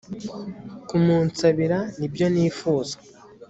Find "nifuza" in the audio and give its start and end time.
2.33-2.95